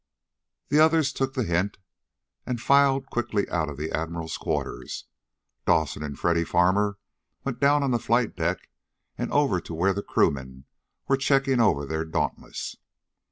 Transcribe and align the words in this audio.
The 0.69 0.79
others 0.79 1.13
took 1.13 1.35
the 1.35 1.43
"hint" 1.43 1.77
and 2.43 2.59
filed 2.59 3.05
quickly 3.11 3.47
out 3.51 3.69
of 3.69 3.77
the 3.77 3.91
Admiral's 3.91 4.35
quarters. 4.35 5.05
Dawson 5.67 6.01
and 6.01 6.17
Freddy 6.17 6.43
Farmer 6.43 6.97
went 7.43 7.59
down 7.59 7.83
onto 7.83 7.95
the 7.97 8.03
flight 8.03 8.35
deck 8.35 8.69
and 9.15 9.31
over 9.31 9.61
to 9.61 9.75
where 9.75 9.93
crew 10.01 10.31
men 10.31 10.65
were 11.07 11.17
checking 11.17 11.59
over 11.59 11.85
their 11.85 12.03
Dauntless. 12.03 12.77